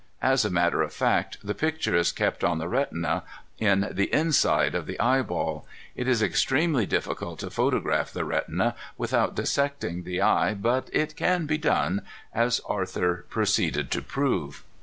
[0.23, 3.21] As a matter of fact the picture is kept on the retina,
[3.59, 5.67] in the inside of the eyeball.
[5.95, 11.45] It is extremely difficult to photograph the retina without dissecting the eye, but it can
[11.45, 12.01] be done
[12.33, 14.63] as Arthur proceeded to prove.